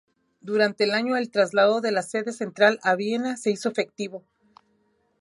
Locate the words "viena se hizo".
2.95-3.69